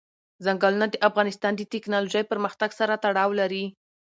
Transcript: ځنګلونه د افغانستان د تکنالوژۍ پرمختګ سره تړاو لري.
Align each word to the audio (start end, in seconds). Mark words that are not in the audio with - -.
ځنګلونه 0.45 0.85
د 0.89 0.95
افغانستان 1.09 1.53
د 1.55 1.61
تکنالوژۍ 1.73 2.23
پرمختګ 2.31 2.69
سره 2.79 2.93
تړاو 3.03 3.31
لري. 3.41 3.65